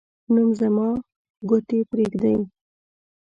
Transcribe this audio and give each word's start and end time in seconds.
نوم 0.33 0.49
زما، 0.59 0.87
گوتي 1.49 1.79
پردۍ. 1.89 2.37